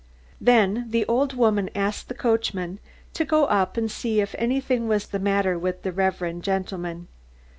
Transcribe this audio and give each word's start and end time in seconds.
Then 0.41 0.87
the 0.89 1.05
old 1.05 1.33
woman 1.33 1.69
asked 1.75 2.07
the 2.07 2.15
coachman 2.15 2.79
to 3.13 3.23
go 3.23 3.45
up 3.45 3.77
and 3.77 3.91
see 3.91 4.19
if 4.19 4.33
anything 4.39 4.87
was 4.87 5.05
the 5.05 5.19
matter 5.19 5.59
with 5.59 5.83
the 5.83 5.91
reverend 5.91 6.41
gentleman. 6.41 7.07